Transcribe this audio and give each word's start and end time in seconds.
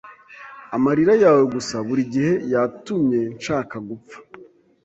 Amarira 0.75 1.13
yawe 1.23 1.43
gusa 1.53 1.75
burigihe, 1.87 2.33
yatumye 2.53 3.19
nshaka 3.35 3.75
gupfa! 3.89 4.17